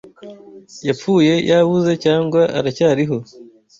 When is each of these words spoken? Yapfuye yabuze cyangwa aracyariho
Yapfuye 0.87 1.33
yabuze 1.49 1.91
cyangwa 2.03 2.41
aracyariho 2.57 3.17